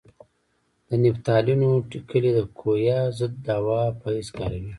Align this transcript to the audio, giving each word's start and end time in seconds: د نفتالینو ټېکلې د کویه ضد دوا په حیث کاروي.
د 0.87 0.89
نفتالینو 1.03 1.69
ټېکلې 1.89 2.31
د 2.35 2.39
کویه 2.59 2.99
ضد 3.17 3.33
دوا 3.47 3.81
په 3.99 4.07
حیث 4.15 4.29
کاروي. 4.37 4.69